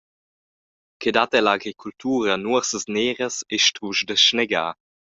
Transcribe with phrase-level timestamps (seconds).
[0.99, 4.73] Ch’ei dat ell’agricultura nuorsas neras ei strusch da snegar.